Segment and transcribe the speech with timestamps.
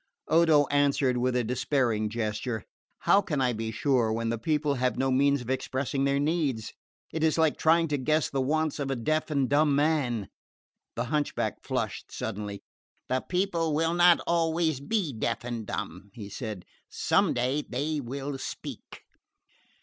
[0.29, 2.63] Odo answered with a despairing gesture.
[3.01, 6.73] "How can I be sure, when the people have no means of expressing their needs?
[7.13, 10.29] It is like trying to guess the wants of a deaf and dumb man!"
[10.95, 12.63] The hunchback flushed suddenly.
[13.09, 16.65] "The people will not always be deaf and dumb," he said.
[16.89, 19.03] "Some day they will speak."